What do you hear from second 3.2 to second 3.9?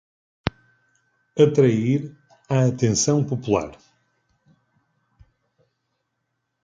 popular